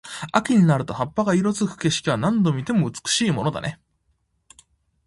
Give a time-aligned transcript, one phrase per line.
[0.31, 3.79] 秋になると葉っぱが色付く景色は、何度見ても美しいものだね。